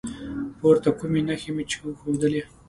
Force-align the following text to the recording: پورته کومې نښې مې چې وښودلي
پورته 0.59 0.89
کومې 0.99 1.21
نښې 1.27 1.51
مې 1.55 1.63
چې 1.69 1.77
وښودلي 1.81 2.41